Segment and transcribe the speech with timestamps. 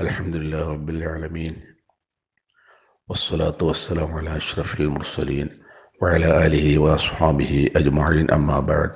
[0.00, 1.60] الحمد لله رب العالمين
[3.08, 5.62] والصلاة والسلام على أشرف المرسلين
[6.02, 8.92] وعلى آله وأصحابه أجمعين أما بعد.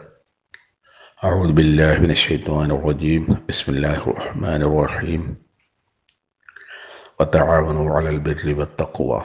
[1.25, 3.37] أعوذ بالله من الشيطان الرجيم.
[3.49, 5.37] بسم الله الرحمن الرحيم.
[7.21, 9.25] وتعاونوا على البر والتقوى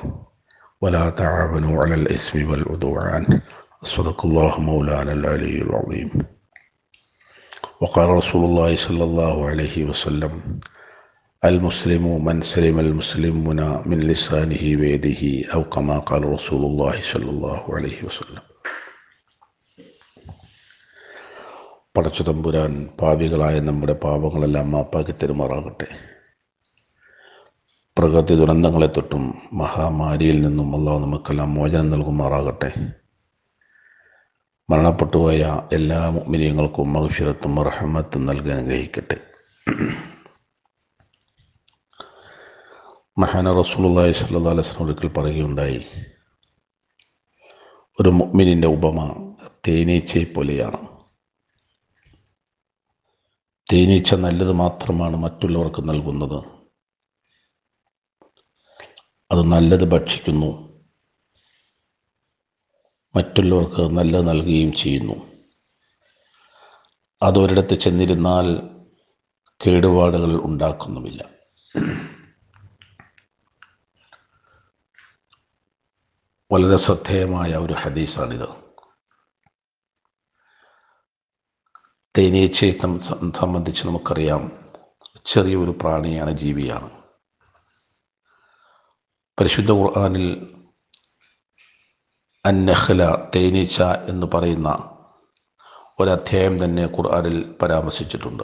[0.81, 3.41] ولا تعاونوا على الإثم والعدوان.
[3.83, 6.11] صدق الله مولانا العلي العظيم.
[7.81, 10.59] وقال رسول الله صلى الله عليه وسلم
[11.42, 15.22] المسلم من سلم المسلمون من لسانه ويده
[15.54, 18.42] أو كما قال رسول الله صلى الله عليه وسلم
[21.94, 25.86] പടച്ചു തമ്പുരാൻ പാപികളായ നമ്മുടെ പാപങ്ങളെല്ലാം മാപ്പാക്കി തെരുമാറാകട്ടെ
[27.96, 32.70] പ്രകൃതി ദുരന്തങ്ങളെ തൊട്ടും മഹാമാരിയിൽ നിന്നും അള്ളാഹു നമുക്കെല്ലാം മോചനം നൽകുമാറാകട്ടെ
[34.68, 39.18] മരണപ്പെട്ടുപോയ എല്ലാ മിനിയങ്ങൾക്കും മഹുഷിരത്തും റഹമത്തും നൽകാൻ അനുഗ്രഹിക്കട്ടെ
[43.21, 45.79] മഹാന റസൂലുള്ളാഹി സ്വല്ലല്ലാഹു അലൈഹി വസല്ലം ഒരിക്കൽ പറയുകയുണ്ടായി
[47.99, 48.99] ഒരു മുഅ്മിനിന്റെ ഉപമ
[49.67, 50.79] തേനീച്ചയെ പോലെയാണ്.
[53.71, 56.39] തേനീച്ച നല്ലത് മാത്രമാണ് മറ്റുള്ളവർക്ക് നൽകുന്നത്.
[59.31, 60.51] അത് നല്ലത് ഭക്ഷിക്കുന്നു.
[63.15, 65.17] മറ്റുള്ളവർക്ക് നല്ല നൽകുകയും ചെയ്യുന്നു.
[67.21, 68.47] അതൊരിടത്ത് ചെന്നിരുന്നാൽ
[69.61, 71.21] കേടുപാടുകൾ ഉണ്ടാക്കുന്നുമില്ല.
[76.51, 78.47] വളരെ ശ്രദ്ധേയമായ ഒരു ഹദീസാണിത്.
[82.17, 82.71] തേനീച്ചയെ
[83.39, 84.71] സംബന്ധിച്ച് നമുക്കറിയാം
[85.25, 86.89] ചെറിയൊരു പ്രാണിയാണ് ജീവിയാണ്.
[89.39, 90.55] പരിശുദ്ധ ഖുർആാനിൽ
[92.45, 94.69] അന്നഹ്ല തേനീച്ച എന്ന് പറയുന്ന
[95.99, 98.43] ഒരധ്യായം തന്നെ ഖുർആാനിൽ പരാമർശിച്ചിട്ടുണ്ട്.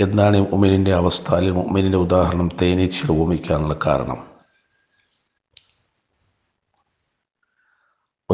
[0.00, 4.27] എന്താണ് ഉമ്മനിന്റെ അവസ്ഥ അല്ലെങ്കിൽ ഉമ്മനിന്റെ ഉദാഹരണം തേനീച്ചയുടെ ഉപമിക്കാനുള്ള കാരണം.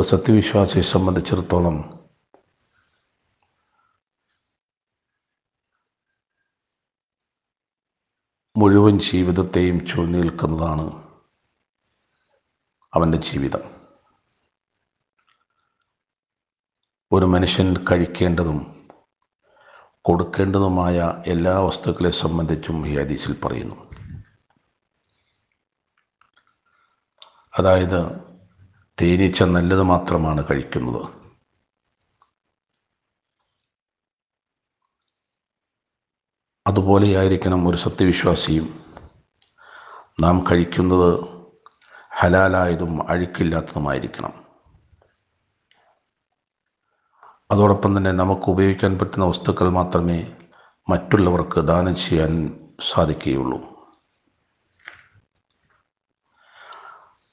[0.05, 2.09] ഒരു സത്യവിശ്വാസിയെ സംബന്ധിച്ചിടത്തോളം
[8.57, 10.83] മുഴുവൻ ജീവിതത്തെയും ചൂഴ്ന്നു നിൽക്കുന്നതാണ്
[12.95, 13.87] അവന്റെ ജീവിതം.
[17.13, 18.89] ഒരു മനുഷ്യൻ കഴിക്കേണ്ടതും
[20.03, 23.75] കൊടുക്കേണ്ടതുമായ എല്ലാ വസ്തുക്കളെ സംബന്ധിച്ചും ഈ ഹദീസിൽ പറയുന്നു.
[27.59, 28.34] അതായത്
[29.01, 31.25] തേനീച്ച നല്ലത് മാത്രമാണ് കഴിക്കുന്നത്.
[36.67, 38.85] അതുപോലെയായിരിക്കണം ഒരു സത്യവിശ്വാസിയും.
[40.21, 41.25] നാം കഴിക്കുന്നത്
[42.17, 44.45] ഹലാലായതും അഴുക്കില്ലാത്തതുമായിരിക്കണം.
[47.51, 50.37] അതോടൊപ്പം തന്നെ നമുക്ക് ഉപയോഗിക്കാൻ പറ്റുന്ന വസ്തുക്കൾ മാത്രമേ
[50.89, 52.61] മറ്റുള്ളവർക്ക് ദാനം ചെയ്യാൻ
[52.93, 53.59] സാധിക്കുകയുള്ളൂ.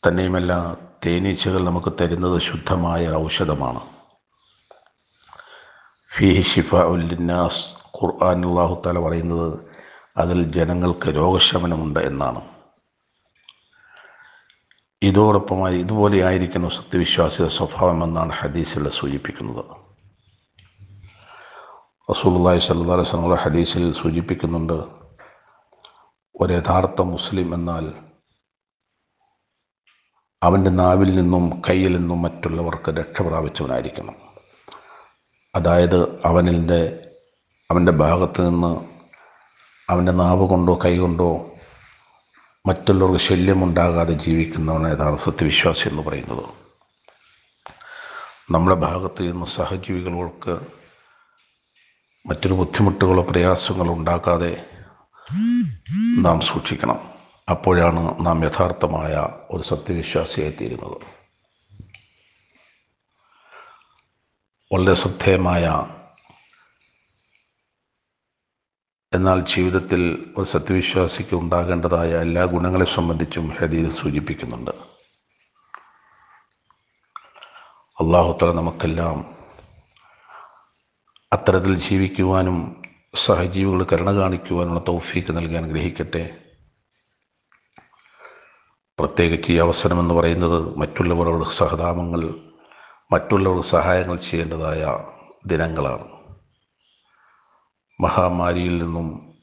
[0.07, 0.53] തന്നെയുമല്ല
[1.05, 3.81] തേനീച്ചകൾ നമുക്ക് തരുന്നത് ശുദ്ധമായ ഔഷധമാണ്.
[6.15, 7.61] ഫിഹി ഷിഫ ഉല്ലിന്നാസ്
[7.99, 9.59] ഖുർആൻ അള്ളാഹു താല പറയുന്നത്
[10.17, 12.41] അതിൽ ജനങ്ങൾക്ക് രോഗശമനമുണ്ട് എന്നാണ്.
[15.01, 19.63] ഇതോടൊപ്പമായി ഇതുപോലെ ആയിരിക്കണം സത്യവിശ്വാസിക സ്വഭാവം എന്നാണ് ഹദീസിൽ സൂചിപ്പിക്കുന്നത്.
[22.11, 24.77] റസൂലുള്ളാഹി സ്വല്ലല്ലാഹു അലൈഹി വസല്ലം ഹദീസിൽ സൂചിപ്പിക്കുന്നുണ്ട്
[26.41, 28.10] ഒരു യഥാർത്ഥ മുസ്ലിം എന്നാൽ
[30.43, 34.15] അവന്റെ നാവിൽ നിന്നും കയ്യിൽ നിന്നും മറ്റുള്ളവർക്ക് രക്ഷ പ്രാപിച്ചവനായിരിക്കണം.
[35.55, 37.09] അതായത് അവനിന്റെ
[37.71, 38.85] അവന്റെ ഭാഗത്ത് നിന്ന്
[39.89, 41.51] അവന്റെ നാവ് കൊണ്ടോ കൈ കൊണ്ടോ
[42.65, 46.45] മറ്റുള്ളവർക്ക് ശല്യമുണ്ടാകാതെ ജീവിക്കുന്നവനാണ് യഥാർത്ഥ സത്യവിശ്വാസി എന്ന് പറയുന്നത്.
[48.51, 50.59] നമ്മുടെ ഭാഗത്ത് നിന്ന് സഹജീവികൾക്ക്
[52.27, 54.65] മറ്റൊരു ബുദ്ധിമുട്ടുകളോ പ്രയാസങ്ങളോ ഉണ്ടാക്കാതെ
[56.17, 57.10] നാം സൂക്ഷിക്കണം.
[57.51, 61.21] അപ്പോഴാണ് നാം യഥാർത്ഥമായ ഒരു സത്യവിശ്വാസിയായി തീരുന്നത്.
[64.73, 65.87] വളരെ ശ്രദ്ധേയമായ
[69.13, 74.71] എന്നാൽ ജീവിതത്തിൽ ഒരു സത്യവിശ്വാസിക്ക് ഉണ്ടാകേണ്ടതായ എല്ലാ ഗുണങ്ങളെ സംബന്ധിച്ചും ഹദീസ് സൂചിപ്പിക്കുന്നുണ്ട്.
[78.01, 79.37] അള്ളാഹുത്തല നമുക്കെല്ലാം
[81.33, 82.81] അത്തരത്തിൽ ജീവിക്കുവാനും
[83.15, 86.50] സഹജീവികൾ കരുണ കാണിക്കുവാനുള്ള തൗഫീക്ക് നൽകാൻ ഗ്രഹിക്കട്ടെ.
[89.01, 92.33] പ്രത്യേകിച്ച് ഈ അവസരം എന്ന് പറയുന്നത് മറ്റുള്ളവരോട് സഹതാപങ്ങൾ
[93.11, 94.99] മറ്റുള്ളവർക്ക് സഹായങ്ങൾ ചെയ്യേണ്ടതായ
[95.45, 96.07] ദിനങ്ങളാണ്.
[98.01, 99.33] മഹാമാരിയിൽ നിന്നും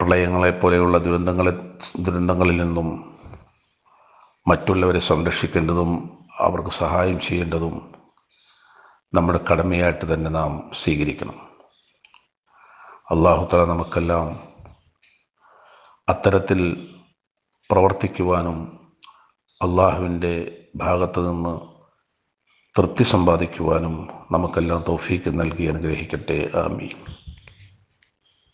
[0.00, 1.50] പ്രളയങ്ങളെപ്പോലെയുള്ള ദുരന്തങ്ങളെ
[1.96, 3.18] ദുരന്തങ്ങളിൽ നിന്നും
[4.46, 7.94] മറ്റുള്ളവരെ സംരക്ഷിക്കേണ്ടതും അവർക്ക് സഹായം ചെയ്യേണ്ടതും
[9.14, 11.40] നമ്മുടെ കടമയായിട്ട് തന്നെ നാം സ്വീകരിക്കണം.
[13.10, 14.48] അള്ളാഹുത്തല നമുക്കെല്ലാം
[16.08, 16.90] അത്തരത്തിൽ
[17.70, 18.80] പ്രവർത്തിക്കുവാനും
[19.62, 21.60] അള്ളാഹുവിന്റെ ഭാഗത്തു നിന്ന്
[22.78, 26.50] തൃപ്തി സമ്പാദിക്കുവാനും നമുക്കെല്ലാം തൗഫീക്ക് നൽകി അനുഗ്രഹിക്കട്ടെ.
[26.58, 27.23] ആമീൻ.